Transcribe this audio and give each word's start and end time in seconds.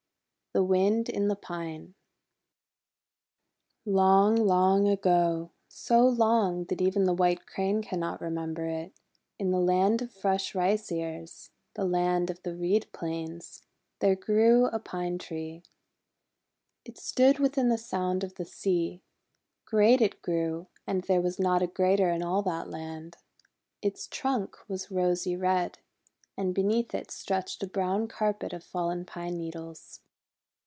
THE 0.53 0.63
WIND 0.65 1.07
IN 1.07 1.29
THE 1.29 1.37
PINE 1.37 1.93
Japanese 1.93 1.93
Folktale 3.87 3.93
LONG, 3.95 4.35
long 4.35 4.87
ago, 4.89 5.51
so 5.69 6.05
long 6.05 6.65
that 6.65 6.81
even 6.81 7.05
the 7.05 7.13
White 7.13 7.45
Crane 7.47 7.81
cannot 7.81 8.19
remember 8.19 8.65
it, 8.67 8.91
in 9.39 9.51
the 9.51 9.61
Land 9.61 10.01
of 10.01 10.11
Fresh 10.11 10.53
Rice 10.53 10.91
Ears, 10.91 11.51
the 11.75 11.85
Land 11.85 12.29
of 12.29 12.43
the 12.43 12.53
Reed 12.53 12.87
Plains, 12.91 13.63
there 13.99 14.17
grew 14.17 14.65
a 14.65 14.77
Pine 14.79 15.17
Tree. 15.17 15.63
It 16.83 16.97
stood 16.97 17.39
within 17.39 17.69
the 17.69 17.77
sound 17.77 18.21
of 18.21 18.35
the 18.35 18.43
sea. 18.43 19.01
Great 19.63 20.01
it 20.01 20.21
grew, 20.21 20.67
and 20.85 21.03
there 21.03 21.21
was 21.21 21.39
not 21.39 21.61
a 21.61 21.67
greater 21.67 22.09
in 22.09 22.21
all 22.21 22.41
that 22.41 22.69
land. 22.69 23.15
Its 23.81 24.05
trunk 24.05 24.57
was 24.67 24.91
rosy 24.91 25.37
red, 25.37 25.79
and 26.35 26.53
beneath 26.53 26.93
it 26.93 27.09
stretched 27.09 27.63
a 27.63 27.67
brown 27.67 28.09
carpet 28.09 28.51
of 28.51 28.65
fallen 28.65 29.05
pine 29.05 29.37
needles. 29.37 30.01